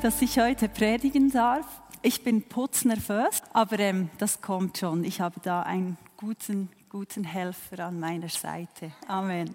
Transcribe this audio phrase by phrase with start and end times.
[0.00, 1.66] Dass ich heute predigen darf.
[2.00, 5.04] Ich bin putznervös, aber ähm, das kommt schon.
[5.04, 8.92] Ich habe da einen guten, guten Helfer an meiner Seite.
[9.06, 9.54] Amen.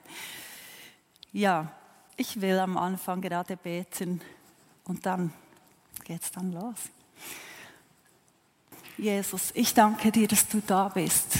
[1.33, 1.71] Ja,
[2.15, 4.21] ich will am Anfang gerade beten
[4.83, 5.33] und dann
[6.03, 6.75] geht's dann los.
[8.97, 11.39] Jesus, ich danke dir, dass du da bist.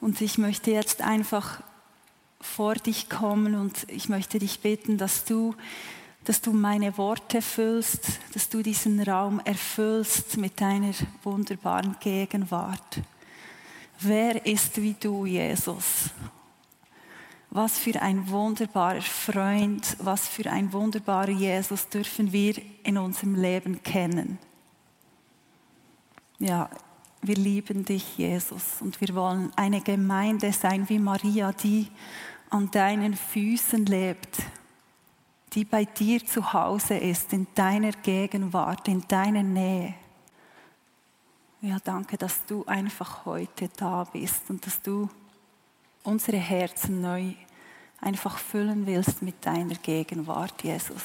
[0.00, 1.62] Und ich möchte jetzt einfach
[2.40, 5.54] vor dich kommen und ich möchte dich bitten, dass du,
[6.26, 13.00] dass du meine Worte füllst, dass du diesen Raum erfüllst mit deiner wunderbaren Gegenwart.
[14.00, 16.10] Wer ist wie du, Jesus?
[17.50, 23.82] Was für ein wunderbarer Freund, was für ein wunderbarer Jesus dürfen wir in unserem Leben
[23.84, 24.38] kennen.
[26.40, 26.68] Ja,
[27.22, 31.86] wir lieben dich, Jesus, und wir wollen eine Gemeinde sein wie Maria, die
[32.50, 34.38] an deinen Füßen lebt,
[35.56, 39.94] die bei dir zu Hause ist, in deiner Gegenwart, in deiner Nähe.
[41.62, 45.08] Ja, danke, dass du einfach heute da bist und dass du
[46.04, 47.32] unsere Herzen neu
[48.02, 51.02] einfach füllen willst mit deiner Gegenwart, Jesus.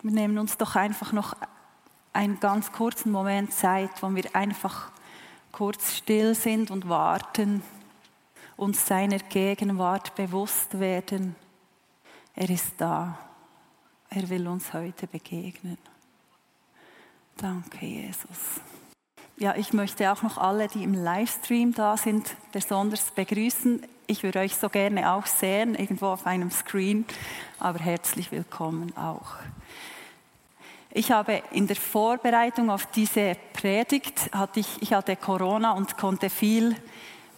[0.00, 1.36] Wir nehmen uns doch einfach noch
[2.14, 4.90] einen ganz kurzen Moment Zeit, wo wir einfach
[5.52, 7.62] kurz still sind und warten,
[8.56, 11.36] uns seiner Gegenwart bewusst werden.
[12.38, 13.18] Er ist da.
[14.10, 15.78] Er will uns heute begegnen.
[17.38, 18.60] Danke, Jesus.
[19.38, 23.86] Ja, ich möchte auch noch alle, die im Livestream da sind, besonders begrüßen.
[24.06, 27.06] Ich würde euch so gerne auch sehen, irgendwo auf einem Screen,
[27.58, 29.36] aber herzlich willkommen auch.
[30.90, 36.28] Ich habe in der Vorbereitung auf diese Predigt, hatte ich, ich hatte Corona und konnte
[36.28, 36.76] viel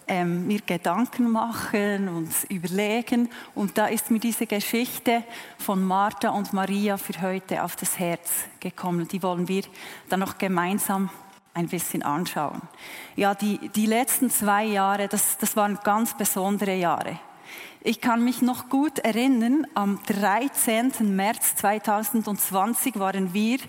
[0.09, 3.29] ähm, mir Gedanken machen und überlegen.
[3.55, 5.23] Und da ist mir diese Geschichte
[5.57, 9.07] von Martha und Maria für heute auf das Herz gekommen.
[9.07, 9.63] Die wollen wir
[10.09, 11.09] dann noch gemeinsam
[11.53, 12.61] ein bisschen anschauen.
[13.15, 17.19] Ja, die, die letzten zwei Jahre, das, das waren ganz besondere Jahre.
[17.81, 21.15] Ich kann mich noch gut erinnern, am 13.
[21.15, 23.59] März 2020 waren wir,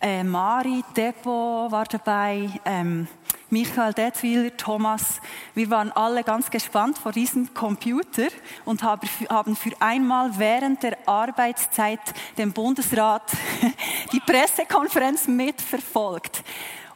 [0.00, 3.08] äh, Mari, Depot war dabei, ähm,
[3.50, 5.20] Michael Detwiler, Thomas,
[5.54, 8.28] wir waren alle ganz gespannt vor diesem Computer
[8.64, 12.00] und haben für einmal während der Arbeitszeit
[12.36, 13.32] den Bundesrat
[14.12, 16.42] die Pressekonferenz mitverfolgt.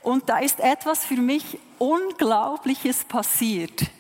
[0.03, 3.91] Und da ist etwas für mich Unglaubliches passiert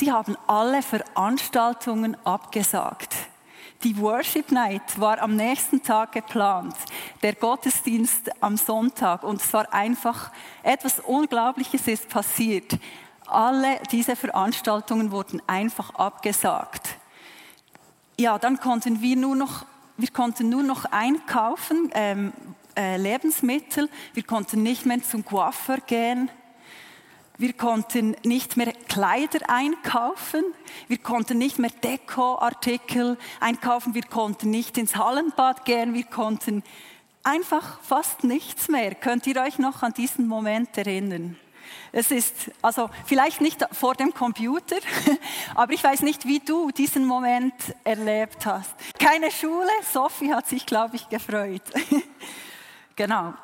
[0.00, 3.14] die haben alle Veranstaltungen abgesagt.
[3.84, 6.74] Die Worship Night war am nächsten Tag geplant,
[7.22, 10.32] der Gottesdienst am Sonntag und es war einfach
[10.64, 12.76] etwas Unglaubliches ist passiert.
[13.26, 16.96] Alle diese Veranstaltungen wurden einfach abgesagt.
[18.18, 19.64] Ja, dann konnten wir nur noch,
[19.96, 22.32] wir konnten nur noch einkaufen, ähm,
[22.76, 23.88] äh, Lebensmittel.
[24.12, 26.30] Wir konnten nicht mehr zum Coiffeur gehen.
[27.40, 30.42] Wir konnten nicht mehr Kleider einkaufen.
[30.88, 33.94] Wir konnten nicht mehr Dekoartikel einkaufen.
[33.94, 35.94] Wir konnten nicht ins Hallenbad gehen.
[35.94, 36.64] Wir konnten
[37.22, 38.96] einfach fast nichts mehr.
[38.96, 41.36] Könnt ihr euch noch an diesen Moment erinnern?
[41.92, 44.78] Es ist, also vielleicht nicht vor dem Computer,
[45.54, 47.54] aber ich weiß nicht, wie du diesen Moment
[47.84, 48.74] erlebt hast.
[48.98, 51.62] Keine Schule, Sophie hat sich, glaube ich, gefreut.
[52.96, 53.34] genau.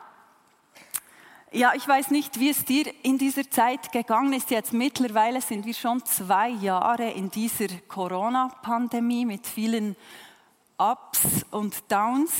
[1.56, 4.50] Ja, ich weiß nicht, wie es dir in dieser Zeit gegangen ist.
[4.50, 9.94] Jetzt mittlerweile sind wir schon zwei Jahre in dieser Corona-Pandemie mit vielen
[10.78, 12.32] Ups und Downs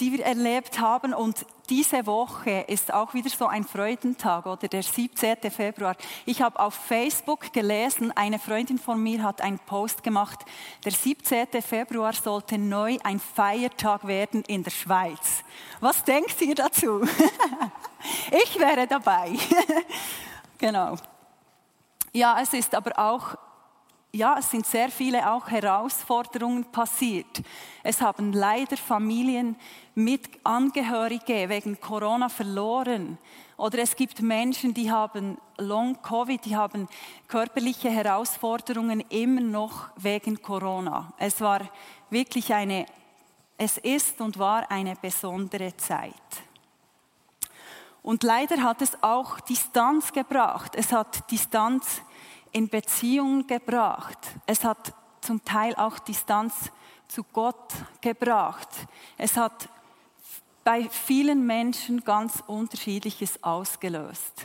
[0.00, 1.14] die wir erlebt haben.
[1.14, 5.36] Und diese Woche ist auch wieder so ein Freudentag oder der 17.
[5.50, 5.96] Februar.
[6.26, 10.40] Ich habe auf Facebook gelesen, eine Freundin von mir hat einen Post gemacht,
[10.84, 11.62] der 17.
[11.62, 15.44] Februar sollte neu ein Feiertag werden in der Schweiz.
[15.80, 17.02] Was denkt ihr dazu?
[18.30, 19.32] ich wäre dabei.
[20.58, 20.96] genau.
[22.12, 23.36] Ja, es ist aber auch
[24.14, 27.42] ja, es sind sehr viele auch Herausforderungen passiert.
[27.82, 29.56] Es haben leider Familien
[29.96, 33.18] mit Angehörige wegen Corona verloren.
[33.56, 36.88] Oder es gibt Menschen, die haben Long-Covid, die haben
[37.26, 41.12] körperliche Herausforderungen immer noch wegen Corona.
[41.18, 41.62] Es war
[42.08, 42.86] wirklich eine,
[43.58, 46.12] es ist und war eine besondere Zeit.
[48.04, 50.74] Und leider hat es auch Distanz gebracht.
[50.76, 52.02] Es hat Distanz
[52.52, 54.18] in Beziehung gebracht.
[54.46, 54.92] Es hat
[55.22, 56.70] zum Teil auch Distanz
[57.08, 57.72] zu Gott
[58.02, 58.68] gebracht.
[59.16, 59.70] Es hat
[60.64, 64.44] bei vielen Menschen ganz unterschiedliches ausgelöst.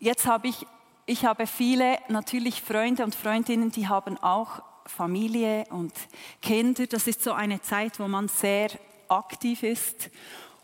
[0.00, 0.66] Jetzt habe ich,
[1.06, 5.92] ich habe viele natürlich Freunde und Freundinnen, die haben auch Familie und
[6.42, 6.88] Kinder.
[6.88, 8.70] Das ist so eine Zeit, wo man sehr
[9.08, 10.10] aktiv ist.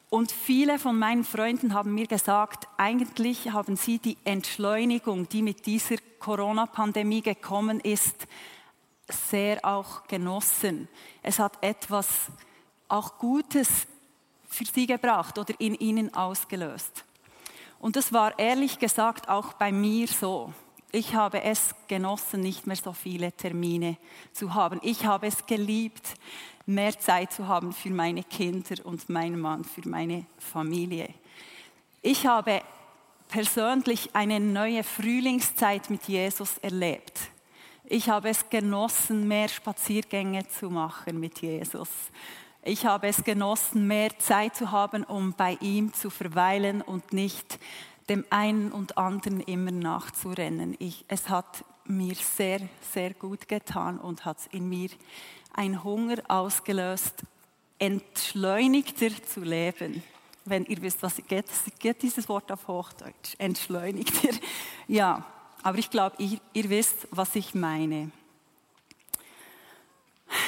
[0.08, 5.66] Und viele von meinen Freunden haben mir gesagt, eigentlich haben sie die Entschleunigung, die mit
[5.66, 8.26] dieser Corona-Pandemie gekommen ist,
[9.08, 10.88] sehr auch genossen.
[11.22, 12.08] Es hat etwas
[12.88, 13.86] auch Gutes
[14.48, 17.04] für sie gebracht oder in ihnen ausgelöst.
[17.78, 20.52] Und das war ehrlich gesagt auch bei mir so.
[20.96, 23.98] Ich habe es genossen, nicht mehr so viele Termine
[24.32, 24.80] zu haben.
[24.82, 26.14] Ich habe es geliebt,
[26.64, 31.10] mehr Zeit zu haben für meine Kinder und meinen Mann, für meine Familie.
[32.00, 32.62] Ich habe
[33.28, 37.12] persönlich eine neue Frühlingszeit mit Jesus erlebt.
[37.84, 41.90] Ich habe es genossen, mehr Spaziergänge zu machen mit Jesus.
[42.62, 47.58] Ich habe es genossen, mehr Zeit zu haben, um bei ihm zu verweilen und nicht
[48.08, 50.76] dem einen und anderen immer nachzurennen.
[50.78, 52.60] Ich, es hat mir sehr,
[52.92, 54.90] sehr gut getan und hat in mir
[55.52, 57.22] ein Hunger ausgelöst,
[57.78, 60.02] entschleunigter zu leben.
[60.44, 61.46] Wenn ihr wisst, was geht,
[61.78, 64.30] geht dieses Wort auf Hochdeutsch, entschleunigter.
[64.86, 65.24] Ja,
[65.62, 68.12] aber ich glaube, ihr, ihr wisst, was ich meine.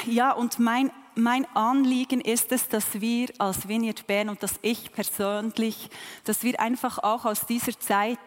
[0.06, 4.92] Ja, und mein, mein Anliegen ist es, dass wir als Vineyard Bern und dass ich
[4.92, 5.90] persönlich,
[6.24, 8.18] dass wir einfach auch aus dieser Zeit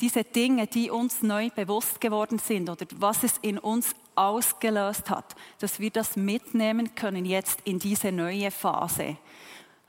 [0.00, 5.34] diese Dinge, die uns neu bewusst geworden sind oder was es in uns ausgelöst hat,
[5.58, 9.16] dass wir das mitnehmen können jetzt in diese neue Phase.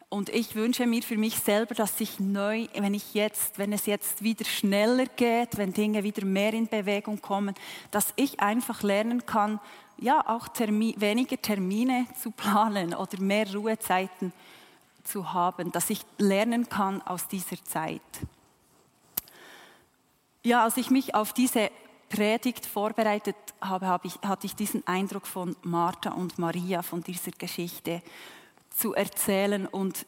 [0.09, 3.85] Und ich wünsche mir für mich selber, dass ich neu, wenn ich jetzt, wenn es
[3.85, 7.53] jetzt wieder schneller geht, wenn Dinge wieder mehr in Bewegung kommen,
[7.91, 9.59] dass ich einfach lernen kann,
[9.99, 14.33] ja, auch Termi weniger Termine zu planen oder mehr Ruhezeiten
[15.03, 18.01] zu haben, dass ich lernen kann aus dieser Zeit.
[20.43, 21.69] Ja, als ich mich auf diese
[22.09, 27.31] Predigt vorbereitet habe, habe ich, hatte ich diesen Eindruck von Martha und Maria, von dieser
[27.31, 28.01] Geschichte
[28.79, 29.65] zu erzählen.
[29.65, 30.05] Und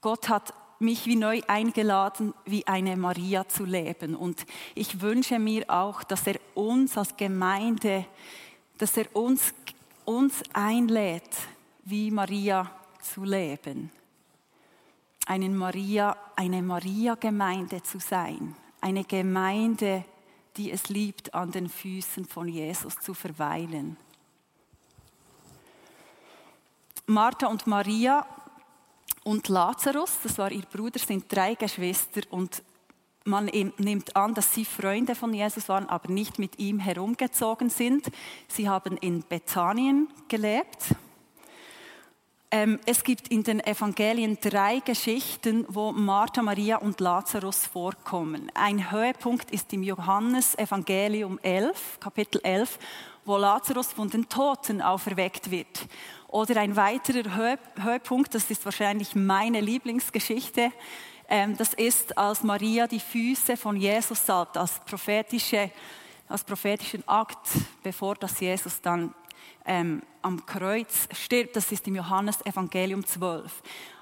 [0.00, 4.14] Gott hat mich wie neu eingeladen, wie eine Maria zu leben.
[4.16, 8.06] Und ich wünsche mir auch, dass er uns als Gemeinde,
[8.78, 9.52] dass er uns,
[10.04, 11.30] uns einlädt,
[11.84, 12.70] wie Maria
[13.02, 13.90] zu leben.
[15.26, 18.56] Einen Maria, eine Maria-Gemeinde zu sein.
[18.80, 20.04] Eine Gemeinde,
[20.56, 23.96] die es liebt, an den Füßen von Jesus zu verweilen.
[27.10, 28.24] Martha und Maria
[29.24, 32.62] und Lazarus, das war ihr Bruder, sind drei Geschwister und
[33.24, 38.10] man nimmt an, dass sie Freunde von Jesus waren, aber nicht mit ihm herumgezogen sind.
[38.48, 40.94] Sie haben in Bethanien gelebt.
[42.52, 48.50] Ähm, es gibt in den Evangelien drei Geschichten, wo Martha, Maria und Lazarus vorkommen.
[48.54, 52.78] Ein Höhepunkt ist im Johannes Evangelium 11, Kapitel 11,
[53.24, 55.86] wo Lazarus von den Toten auferweckt wird.
[56.30, 57.34] Oder ein weiterer
[57.76, 60.70] Höhepunkt, das ist wahrscheinlich meine Lieblingsgeschichte,
[61.28, 65.72] ähm, das ist, als Maria die Füße von Jesus salbt, als, prophetische,
[66.28, 67.48] als prophetischen Akt,
[67.82, 69.12] bevor das Jesus dann
[69.66, 71.56] ähm, am Kreuz stirbt.
[71.56, 73.52] Das ist im Johannes Evangelium 12.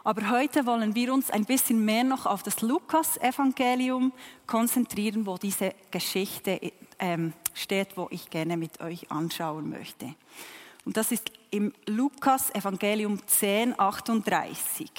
[0.04, 4.12] Aber heute wollen wir uns ein bisschen mehr noch auf das Lukas-Evangelium
[4.46, 10.14] konzentrieren, wo diese Geschichte ähm, steht, wo ich gerne mit euch anschauen möchte.
[10.84, 14.90] Und das ist im Lukas Evangelium 10, 38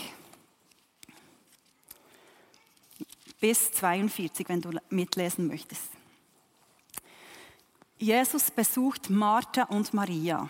[3.39, 5.89] bis 42, wenn du mitlesen möchtest.
[7.97, 10.49] Jesus besucht Martha und Maria.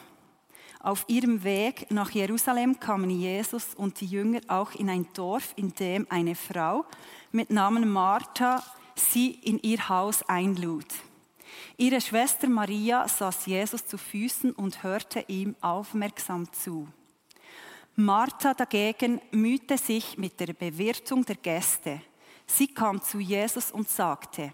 [0.82, 5.74] Auf ihrem Weg nach Jerusalem kamen Jesus und die Jünger auch in ein Dorf, in
[5.76, 6.86] dem eine Frau
[7.32, 8.64] mit Namen Martha
[8.96, 10.86] sie in ihr Haus einlud.
[11.80, 16.90] Ihre Schwester Maria saß Jesus zu Füßen und hörte ihm aufmerksam zu.
[17.96, 22.02] Martha dagegen mühte sich mit der Bewirtung der Gäste.
[22.46, 24.54] Sie kam zu Jesus und sagte,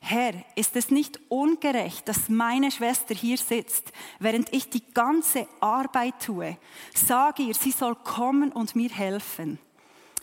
[0.00, 6.26] Herr, ist es nicht ungerecht, dass meine Schwester hier sitzt, während ich die ganze Arbeit
[6.26, 6.58] tue?
[6.92, 9.60] Sag ihr, sie soll kommen und mir helfen.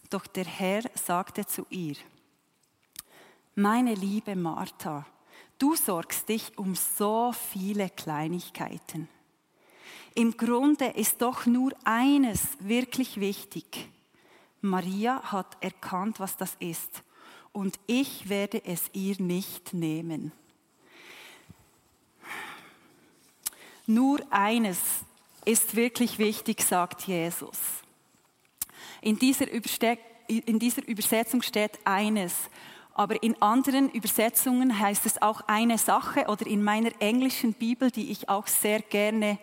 [0.10, 1.96] Doch der Herr sagte zu ihr,
[3.56, 5.06] meine liebe Martha,
[5.62, 9.08] du sorgst dich um so viele Kleinigkeiten.
[10.16, 13.88] Im Grunde ist doch nur eines wirklich wichtig.
[14.62, 17.04] Maria hat erkannt, was das ist
[17.54, 20.32] und ich werde es ihr nicht nehmen.
[23.86, 24.80] Nur eines
[25.46, 27.58] ist wirklich wichtig, sagt Jesus.
[29.02, 29.48] In dieser,
[30.88, 32.34] Übersetzung steht eines,
[32.94, 38.12] aber in anderen Übersetzungen heißt es auch eine Sache oder in meiner englischen Bibel, die
[38.12, 39.38] ich auch sehr gerne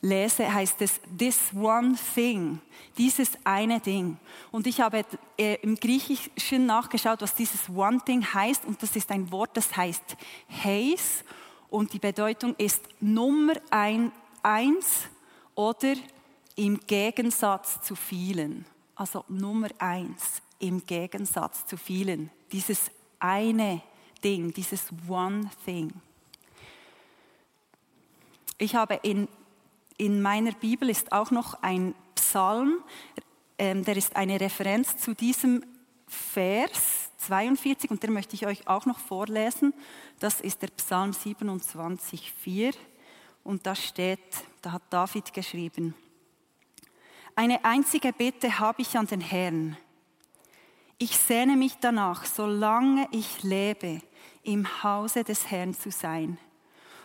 [0.00, 2.60] lese, heißt es this one thing,
[2.96, 4.16] dieses eine Ding.
[4.50, 5.04] Und ich habe
[5.36, 9.76] äh, im Griechischen nachgeschaut, was dieses one thing heißt und das ist ein Wort, das
[9.76, 10.16] heißt
[10.62, 11.24] Heis
[11.68, 15.08] und die Bedeutung ist Nummer ein, eins
[15.54, 15.94] oder
[16.56, 18.64] im Gegensatz zu vielen.
[18.94, 22.30] Also Nummer eins im Gegensatz zu vielen.
[22.52, 23.82] Dieses eine
[24.22, 25.92] Ding, dieses one thing.
[28.58, 29.28] Ich habe in
[29.98, 32.82] in meiner Bibel ist auch noch ein Psalm,
[33.58, 35.64] ähm, der ist eine Referenz zu diesem
[36.06, 39.74] Vers 42 und den möchte ich euch auch noch vorlesen.
[40.20, 42.72] Das ist der Psalm 27, 4
[43.44, 44.20] und da steht,
[44.62, 45.94] da hat David geschrieben,
[47.34, 49.76] eine einzige Bitte habe ich an den Herrn.
[50.98, 54.02] Ich sehne mich danach, solange ich lebe,
[54.42, 56.38] im Hause des Herrn zu sein,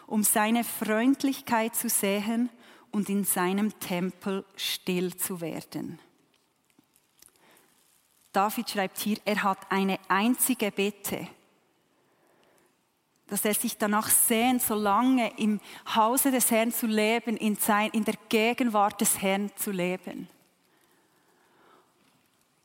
[0.08, 2.50] um seine Freundlichkeit zu sehen
[2.92, 6.00] und in seinem Tempel still zu werden.
[8.32, 11.28] David schreibt hier, er hat eine einzige Bitte,
[13.28, 15.60] dass er sich danach sehnt, so lange im
[15.96, 20.28] Hause des Herrn zu leben, in, sein, in der Gegenwart des Herrn zu leben.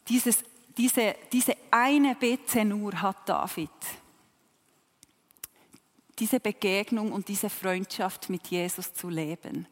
[0.09, 0.43] Dieses,
[0.79, 3.71] diese, diese eine Bitte nur hat David.
[6.19, 9.67] Diese Begegnung und diese Freundschaft mit Jesus zu leben.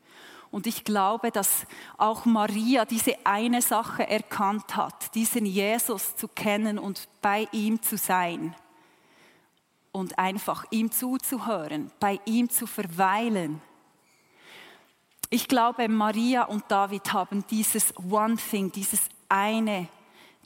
[0.50, 6.78] Und ich glaube, dass auch Maria diese eine Sache erkannt hat, diesen Jesus zu kennen
[6.78, 8.54] und bei ihm zu sein
[9.92, 13.60] und einfach ihm zuzuhören, bei ihm zu verweilen.
[15.30, 19.88] Ich glaube, Maria und David haben dieses One Thing, dieses eine,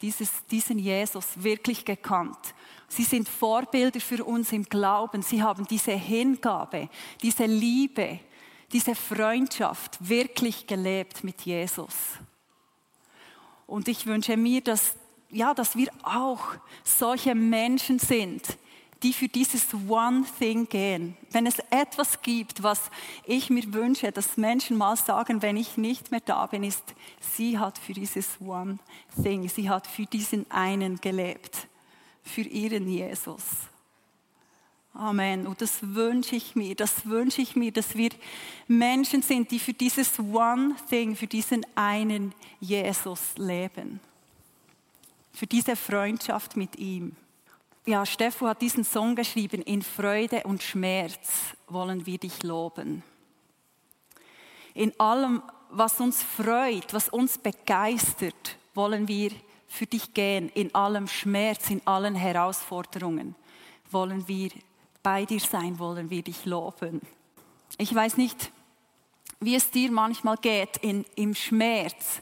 [0.03, 2.55] dieses, diesen Jesus wirklich gekannt.
[2.89, 5.23] Sie sind Vorbilder für uns im Glauben.
[5.23, 6.89] Sie haben diese Hingabe,
[7.23, 8.21] diese Liebe,
[8.73, 11.95] diese Freundschaft wirklich gelebt mit Jesus.
[13.67, 14.97] Und ich wünsche mir, dass,
[15.31, 16.41] ja, dass wir auch
[16.83, 18.43] solche Menschen sind,
[19.03, 21.17] die für dieses One Thing gehen.
[21.31, 22.91] Wenn es etwas gibt, was
[23.25, 27.59] ich mir wünsche, dass Menschen mal sagen, wenn ich nicht mehr da bin, ist, sie
[27.59, 28.79] hat für dieses One
[29.23, 31.67] Thing, sie hat für diesen einen gelebt,
[32.23, 33.43] für ihren Jesus.
[34.93, 35.47] Amen.
[35.47, 38.11] Und das wünsche ich mir, das wünsche ich mir, dass wir
[38.67, 44.01] Menschen sind, die für dieses One Thing, für diesen einen Jesus leben.
[45.33, 47.15] Für diese Freundschaft mit ihm.
[47.87, 53.03] Ja, Steffu hat diesen Song geschrieben, in Freude und Schmerz wollen wir dich loben.
[54.75, 59.31] In allem, was uns freut, was uns begeistert, wollen wir
[59.67, 60.51] für dich gehen.
[60.51, 63.35] In allem Schmerz, in allen Herausforderungen
[63.91, 64.51] wollen wir
[65.03, 67.01] bei dir sein wollen wir dich loben.
[67.79, 68.53] Ich weiß nicht,
[69.41, 72.21] wie es dir manchmal geht in, im Schmerz,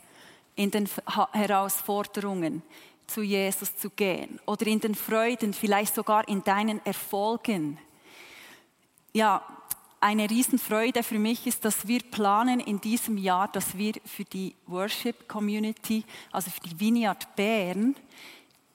[0.55, 0.89] in den
[1.33, 2.63] Herausforderungen
[3.09, 7.79] zu Jesus zu gehen oder in den Freuden, vielleicht sogar in deinen Erfolgen.
[9.13, 9.43] Ja,
[10.01, 14.55] eine Riesenfreude für mich ist, dass wir planen in diesem Jahr, dass wir für die
[14.67, 17.97] Worship Community, also für die Vineyard Bern,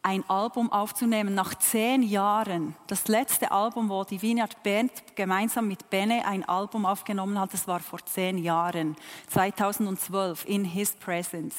[0.01, 2.75] ein Album aufzunehmen nach zehn Jahren.
[2.87, 7.69] Das letzte Album, wo die Vineyard Band gemeinsam mit Benne ein Album aufgenommen hat, das
[7.69, 8.97] war vor zehn Jahren,
[9.29, 11.55] 2012, in His Presence.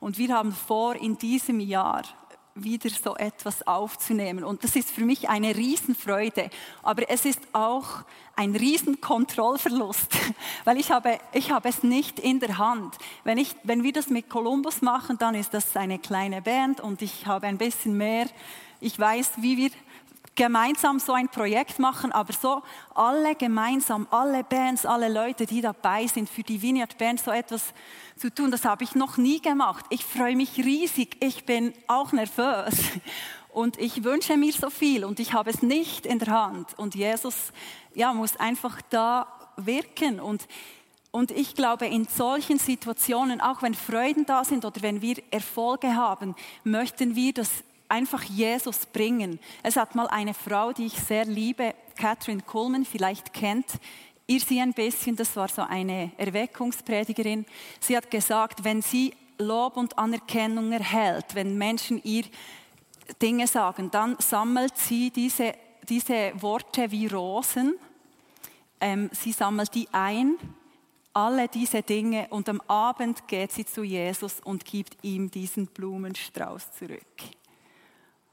[0.00, 2.02] Und wir haben vor, in diesem Jahr
[2.54, 4.44] wieder so etwas aufzunehmen.
[4.44, 6.50] Und das ist für mich eine Riesenfreude.
[6.82, 7.86] Aber es ist auch
[8.34, 10.16] ein Riesenkontrollverlust,
[10.64, 12.96] weil ich habe, ich habe es nicht in der Hand.
[13.24, 17.02] Wenn, ich, wenn wir das mit Columbus machen, dann ist das eine kleine Band und
[17.02, 18.26] ich habe ein bisschen mehr.
[18.80, 19.70] Ich weiß, wie wir
[20.34, 22.62] gemeinsam so ein Projekt machen, aber so
[22.94, 27.74] alle gemeinsam, alle Bands, alle Leute, die dabei sind, für die Vineyard Band so etwas
[28.16, 29.84] zu tun, das habe ich noch nie gemacht.
[29.90, 32.74] Ich freue mich riesig, ich bin auch nervös.
[33.52, 36.78] Und ich wünsche mir so viel und ich habe es nicht in der Hand.
[36.78, 37.52] Und Jesus
[37.94, 40.20] ja, muss einfach da wirken.
[40.20, 40.46] Und,
[41.10, 45.96] und ich glaube, in solchen Situationen, auch wenn Freuden da sind oder wenn wir Erfolge
[45.96, 47.50] haben, möchten wir das
[47.90, 49.38] einfach Jesus bringen.
[49.62, 53.66] Es hat mal eine Frau, die ich sehr liebe, Catherine Coleman, vielleicht kennt
[54.26, 57.44] ihr sie ein bisschen, das war so eine Erweckungspredigerin.
[57.80, 62.24] Sie hat gesagt, wenn sie Lob und Anerkennung erhält, wenn Menschen ihr
[63.20, 65.54] Dinge sagen, dann sammelt sie diese,
[65.88, 67.74] diese Worte wie Rosen.
[68.80, 70.36] Ähm, sie sammelt die ein,
[71.12, 76.72] alle diese Dinge, und am Abend geht sie zu Jesus und gibt ihm diesen Blumenstrauß
[76.78, 77.00] zurück.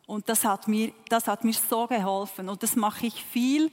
[0.07, 2.49] Und das hat mir, das hat mir so geholfen.
[2.49, 3.71] Und das mache ich viel,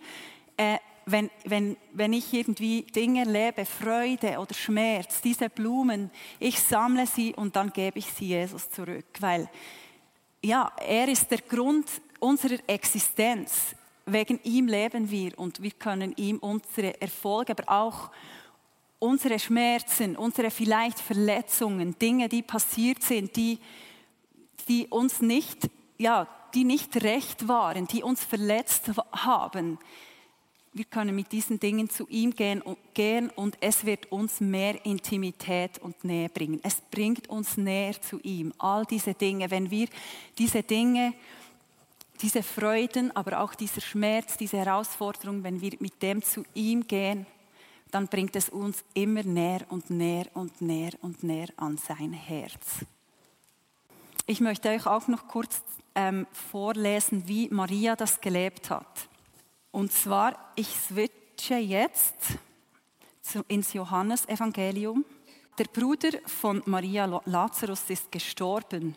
[0.57, 6.11] äh, wenn, wenn, wenn ich irgendwie Dinge erlebe, Freude oder Schmerz, diese Blumen,
[6.41, 9.07] ich sammle sie und dann gebe ich sie Jesus zurück.
[9.21, 9.49] Weil
[10.43, 11.87] ja, er ist der Grund
[12.19, 13.75] unserer Existenz.
[14.07, 18.11] Wegen ihm leben wir und wir können ihm unsere Erfolge, aber auch
[18.99, 23.59] unsere Schmerzen, unsere vielleicht Verletzungen, Dinge, die passiert sind, die,
[24.69, 29.79] die uns nicht, ja, die nicht recht waren, die uns verletzt haben.
[30.73, 34.85] Wir können mit diesen Dingen zu ihm gehen und, gehen und es wird uns mehr
[34.85, 36.59] Intimität und Nähe bringen.
[36.65, 38.53] Es bringt uns näher zu ihm.
[38.59, 39.87] All diese Dinge, wenn wir
[40.37, 41.15] diese Dinge,
[42.21, 47.27] diese Freuden, aber auch dieser Schmerz, diese Herausforderung, wenn wir mit dem zu ihm gehen,
[47.93, 52.85] dann bringt es uns immer näher und näher und näher und näher an sein Herz.
[54.27, 55.63] Ich möchte euch auch noch kurz
[55.95, 59.09] ähm, vorlesen, wie Maria das gelebt hat.
[59.71, 62.15] Und zwar, ich switche jetzt
[63.49, 65.05] ins Johannesevangelium.
[65.59, 68.97] Der Bruder von Maria Lazarus ist gestorben.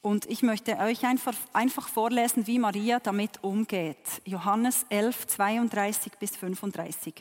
[0.00, 4.22] Und ich möchte euch einfach, einfach vorlesen, wie Maria damit umgeht.
[4.24, 7.14] Johannes 11, 32 bis 35.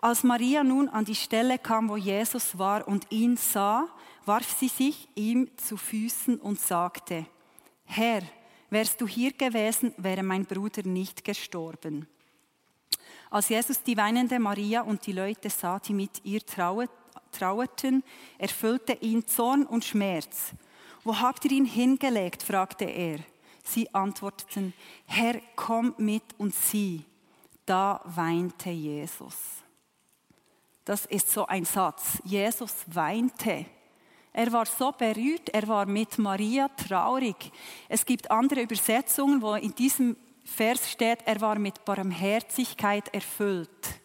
[0.00, 3.88] Als Maria nun an die Stelle kam, wo Jesus war und ihn sah,
[4.24, 7.26] warf sie sich ihm zu Füßen und sagte,
[7.84, 8.22] Herr,
[8.70, 12.06] Wärst du hier gewesen, wäre mein Bruder nicht gestorben.
[13.28, 18.04] Als Jesus die weinende Maria und die Leute sah, die mit ihr trauerten,
[18.38, 20.52] erfüllte ihn Zorn und Schmerz.
[21.02, 22.44] Wo habt ihr ihn hingelegt?
[22.44, 23.18] fragte er.
[23.64, 24.72] Sie antworteten,
[25.06, 27.04] Herr, komm mit und sieh.
[27.66, 29.59] Da weinte Jesus.
[30.90, 32.18] Das ist so ein Satz.
[32.24, 33.64] Jesus weinte.
[34.32, 37.36] Er war so berührt, er war mit Maria traurig.
[37.88, 43.99] Es gibt andere Übersetzungen, wo in diesem Vers steht, er war mit Barmherzigkeit erfüllt.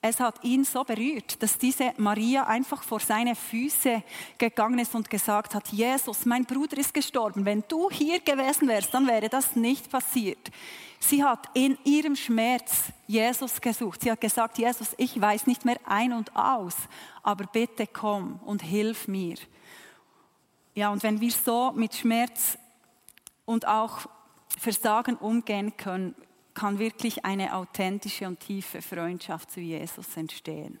[0.00, 4.04] Es hat ihn so berührt, dass diese Maria einfach vor seine Füße
[4.38, 7.44] gegangen ist und gesagt hat, Jesus, mein Bruder ist gestorben.
[7.44, 10.52] Wenn du hier gewesen wärst, dann wäre das nicht passiert.
[11.00, 14.02] Sie hat in ihrem Schmerz Jesus gesucht.
[14.02, 16.76] Sie hat gesagt, Jesus, ich weiß nicht mehr ein und aus,
[17.24, 19.36] aber bitte komm und hilf mir.
[20.76, 22.56] Ja, und wenn wir so mit Schmerz
[23.44, 24.06] und auch
[24.56, 26.14] Versagen umgehen können,
[26.58, 30.80] kann wirklich eine authentische und tiefe Freundschaft zu Jesus entstehen.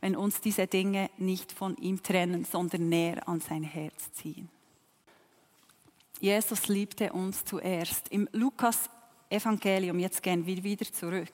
[0.00, 4.48] Wenn uns diese Dinge nicht von ihm trennen, sondern näher an sein Herz ziehen.
[6.20, 8.08] Jesus liebte uns zuerst.
[8.10, 8.88] Im Lukas
[9.28, 11.28] Evangelium, jetzt gehen wir wieder zurück,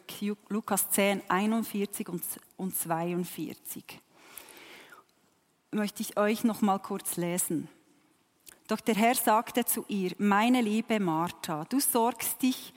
[0.49, 2.09] Lukas 10, 41
[2.57, 3.85] und 42,
[5.71, 7.69] möchte ich euch noch mal kurz lesen.
[8.69, 12.73] Doch der Herr sagte zu ihr, meine liebe Martha, du sorgst dich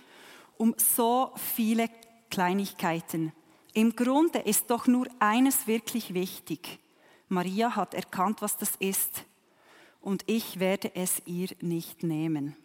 [0.58, 1.90] um so viele
[2.30, 3.34] Kleinigkeiten.
[3.74, 6.80] Im Grunde ist doch nur eines wirklich wichtig.
[7.30, 9.26] Maria hat erkannt, was das ist,
[10.02, 12.56] und ich werde es ihr nicht nehmen.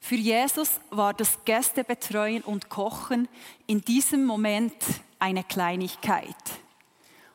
[0.00, 3.28] Für Jesus war das Gästebetreuen und Kochen
[3.66, 4.74] in diesem Moment
[5.18, 6.34] eine Kleinigkeit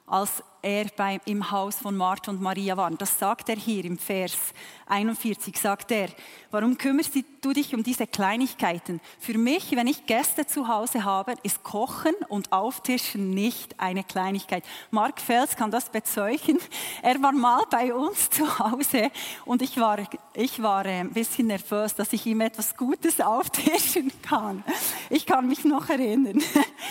[0.06, 2.89] als er beim, im Haus von Martha und Maria war.
[2.92, 4.38] Das sagt er hier im Vers
[4.86, 6.08] 41, sagt er,
[6.52, 9.02] warum kümmerst du dich um diese Kleinigkeiten?
[9.20, 14.63] Für mich, wenn ich Gäste zu Hause habe, ist Kochen und Auftischen nicht eine Kleinigkeit.
[14.92, 16.60] Mark Fels kann das bezeugen.
[17.02, 19.12] Er war mal bei uns zu Hause
[19.46, 20.00] und ich war,
[20.34, 24.63] ich war äh, ein bisschen nervös, dass ich ihm etwas Gutes auftischen kann.
[25.10, 26.42] Ich kann mich noch erinnern.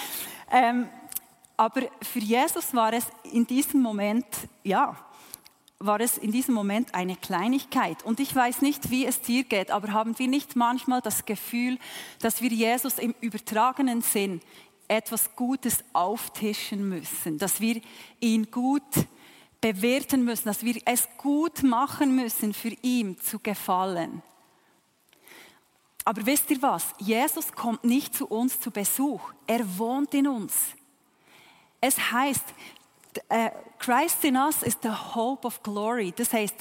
[0.51, 0.88] ähm,
[1.62, 4.27] aber für Jesus war es in diesem Moment,
[4.64, 4.96] ja,
[5.79, 8.03] war es in diesem Moment eine Kleinigkeit.
[8.03, 11.79] Und ich weiß nicht, wie es dir geht, aber haben wir nicht manchmal das Gefühl,
[12.18, 14.40] dass wir Jesus im übertragenen Sinn
[14.88, 17.81] etwas Gutes auftischen müssen, dass wir
[18.18, 18.83] ihn gut
[19.61, 24.20] bewerten müssen, dass wir es gut machen müssen, für ihn zu gefallen.
[26.05, 26.87] Aber wisst ihr was?
[26.98, 29.20] Jesus kommt nicht zu uns zu Besuch.
[29.46, 30.75] Er wohnt in uns.
[31.82, 32.44] Es heißt,
[33.28, 36.14] äh, Christ in us is the hope of glory.
[36.16, 36.54] Das heißt,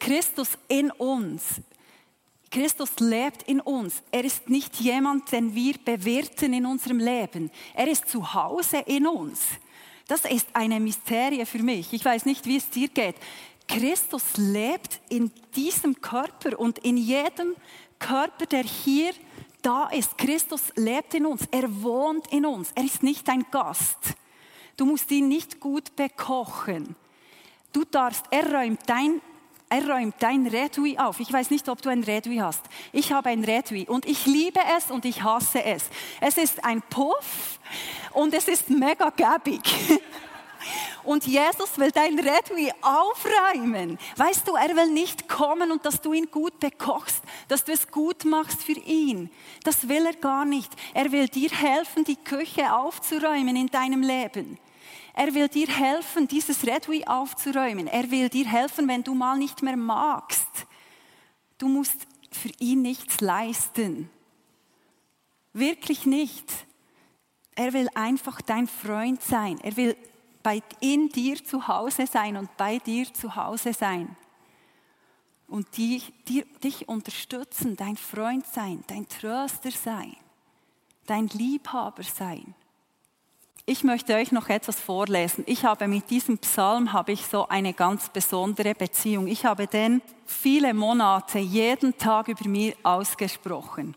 [0.00, 1.60] Christus in uns.
[2.50, 4.02] Christus lebt in uns.
[4.10, 7.50] Er ist nicht jemand, den wir bewerten in unserem Leben.
[7.74, 9.40] Er ist zu Hause in uns.
[10.08, 11.92] Das ist eine Mysterie für mich.
[11.92, 13.16] Ich weiß nicht, wie es dir geht.
[13.68, 17.54] Christus lebt in diesem Körper und in jedem
[17.98, 19.12] Körper, der hier
[19.60, 20.16] da ist.
[20.16, 21.42] Christus lebt in uns.
[21.50, 22.72] Er wohnt in uns.
[22.74, 24.14] Er ist nicht ein Gast.
[24.82, 26.96] Du musst ihn nicht gut bekochen.
[27.72, 29.20] Du darfst, er räumt dein
[29.68, 31.20] er räumt dein Redui auf.
[31.20, 32.62] Ich weiß nicht, ob du ein Redui hast.
[32.92, 35.84] Ich habe ein Redui und ich liebe es und ich hasse es.
[36.20, 37.60] Es ist ein Puff
[38.12, 39.62] und es ist mega gäbig.
[41.04, 43.98] Und Jesus will dein Redui aufräumen.
[44.16, 47.90] Weißt du, er will nicht kommen und dass du ihn gut bekochst, dass du es
[47.90, 49.28] gut machst für ihn.
[49.64, 50.70] Das will er gar nicht.
[50.94, 54.58] Er will dir helfen, die Küche aufzuräumen in deinem Leben.
[55.14, 57.86] Er will dir helfen, dieses Redui aufzuräumen.
[57.86, 60.66] Er will dir helfen, wenn du mal nicht mehr magst.
[61.58, 64.10] Du musst für ihn nichts leisten.
[65.52, 66.50] Wirklich nicht.
[67.54, 69.60] Er will einfach dein Freund sein.
[69.60, 69.96] Er will
[70.42, 74.16] bei in dir zu Hause sein und bei dir zu Hause sein.
[75.46, 80.16] Und die, die, dich unterstützen, dein Freund sein, dein Tröster sein,
[81.06, 82.54] dein Liebhaber sein.
[83.64, 85.44] Ich möchte euch noch etwas vorlesen.
[85.46, 89.28] Ich habe mit diesem Psalm habe ich so eine ganz besondere Beziehung.
[89.28, 93.94] Ich habe den viele Monate jeden Tag über mir ausgesprochen.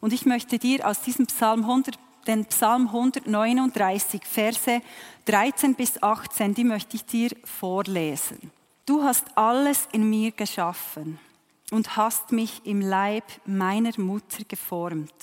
[0.00, 4.82] Und ich möchte dir aus diesem Psalm 100 den Psalm 139, Verse
[5.24, 8.50] 13 bis 18, die möchte ich dir vorlesen.
[8.84, 11.18] Du hast alles in mir geschaffen
[11.70, 15.14] und hast mich im Leib meiner Mutter geformt.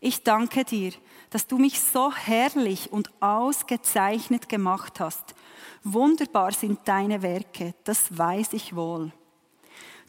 [0.00, 0.92] Ich danke dir,
[1.30, 5.34] dass du mich so herrlich und ausgezeichnet gemacht hast.
[5.84, 9.12] Wunderbar sind deine Werke, das weiß ich wohl.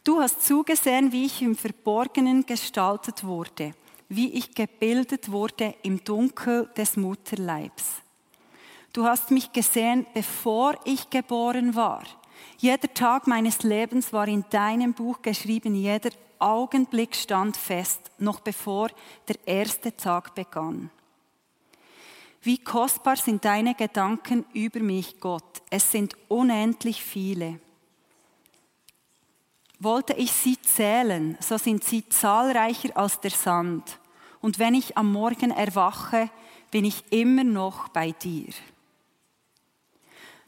[0.04, 3.74] Du hast zugesehen, wie ich im Verborgenen gestaltet wurde
[4.10, 8.02] wie ich gebildet wurde im Dunkel des Mutterleibs.
[8.92, 12.04] Du hast mich gesehen, bevor ich geboren war.
[12.58, 18.90] Jeder Tag meines Lebens war in deinem Buch geschrieben, jeder Augenblick stand fest, noch bevor
[19.28, 20.90] der erste Tag begann.
[22.42, 25.62] Wie kostbar sind deine Gedanken über mich, Gott.
[25.70, 27.60] Es sind unendlich viele.
[29.80, 34.00] Wollte ich sie zählen, so sind sie zahlreicher als der Sand.
[34.42, 36.30] Und wenn ich am Morgen erwache,
[36.72, 38.54] bin ich immer noch bei dir.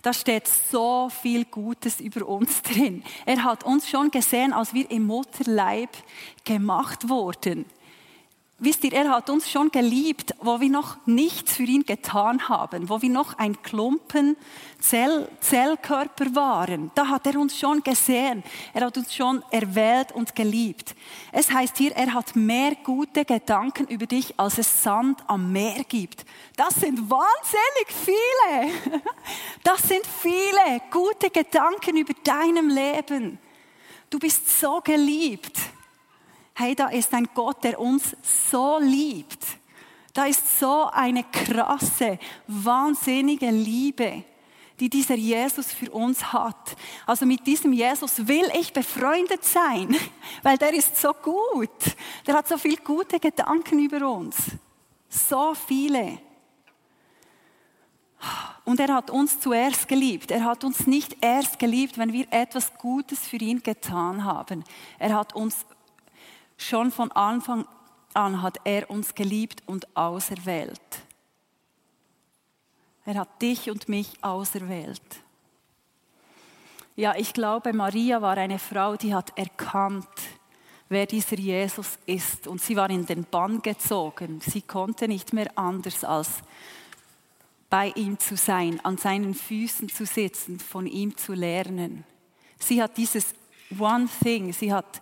[0.02, 3.04] Da steht so viel Gutes über uns drin.
[3.26, 5.90] Er hat uns schon gesehen, als wir im Mutterleib
[6.44, 7.66] gemacht wurden.
[8.64, 12.90] Wisst ihr, er hat uns schon geliebt, wo wir noch nichts für ihn getan haben,
[12.90, 14.38] wo wir noch ein Klumpen
[14.80, 16.92] Zell, Zellkörper waren.
[16.94, 18.44] Da hat er uns schon gesehen.
[18.76, 20.94] Er hat uns schon erwählt und geliebt.
[21.32, 25.84] Es heißt hier, er hat mehr gute Gedanken über dich, als es Sand am Meer
[25.84, 26.24] gibt.
[26.56, 29.02] Das sind wahnsinnig viele.
[29.64, 33.40] Das sind viele gute Gedanken über deinem Leben.
[34.12, 35.58] Du bist so geliebt
[36.62, 39.44] hey, da ist ein Gott, der uns so liebt.
[40.14, 44.24] Da ist so eine krasse, wahnsinnige Liebe,
[44.80, 46.76] die dieser Jesus für uns hat.
[47.06, 49.96] Also mit diesem Jesus will ich befreundet sein,
[50.44, 51.70] weil der ist so gut.
[52.28, 54.36] Der hat so viele gute Gedanken über uns.
[55.10, 56.20] So viele.
[58.66, 60.30] Und er hat uns zuerst geliebt.
[60.30, 64.64] Er hat uns nicht erst geliebt, wenn wir etwas Gutes für ihn getan haben.
[65.00, 65.66] Er hat uns
[66.62, 67.66] Schon von Anfang
[68.14, 70.80] an hat er uns geliebt und auserwählt.
[73.04, 75.02] Er hat dich und mich auserwählt.
[76.96, 80.06] Ja, ich glaube, Maria war eine Frau, die hat erkannt,
[80.88, 82.46] wer dieser Jesus ist.
[82.46, 84.40] Und sie war in den Bann gezogen.
[84.40, 86.30] Sie konnte nicht mehr anders als
[87.72, 92.04] bei ihm zu sein, an seinen Füßen zu sitzen, von ihm zu lernen.
[92.60, 93.34] Sie hat dieses
[93.80, 95.02] One Thing, sie hat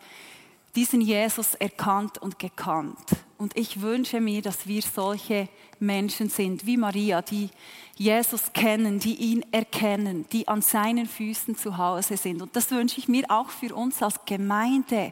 [0.79, 2.95] diesen Jesus erkannt und gekannt.
[3.37, 7.49] Und ich wünsche mir, dass wir solche Menschen sind wie Maria, die
[7.97, 12.41] Jesus kennen, die ihn erkennen, die an seinen Füßen zu Hause sind.
[12.41, 15.11] Und das wünsche ich mir auch für uns als Gemeinde,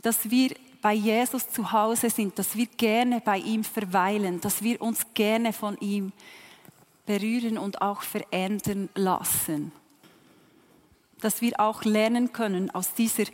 [0.00, 4.80] dass wir bei Jesus zu Hause sind, dass wir gerne bei ihm verweilen, dass wir
[4.80, 6.12] uns gerne von ihm
[7.04, 9.72] berühren und auch verändern lassen.
[11.20, 13.24] dass wir auch lernen können, aus dieser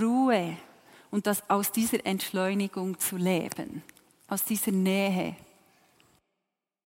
[0.00, 0.56] Ruhe
[1.10, 3.82] und das, aus dieser Entschleunigung zu leben,
[4.28, 5.36] aus dieser Nähe